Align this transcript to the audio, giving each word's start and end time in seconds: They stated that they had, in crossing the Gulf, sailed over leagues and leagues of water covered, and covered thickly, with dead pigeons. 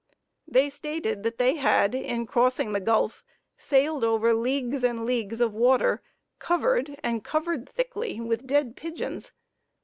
They 0.47 0.71
stated 0.71 1.21
that 1.21 1.37
they 1.37 1.57
had, 1.57 1.93
in 1.93 2.25
crossing 2.25 2.71
the 2.71 2.79
Gulf, 2.79 3.23
sailed 3.55 4.03
over 4.03 4.33
leagues 4.33 4.83
and 4.83 5.05
leagues 5.05 5.39
of 5.39 5.53
water 5.53 6.01
covered, 6.39 6.97
and 7.03 7.23
covered 7.23 7.69
thickly, 7.69 8.19
with 8.19 8.47
dead 8.47 8.75
pigeons. 8.75 9.31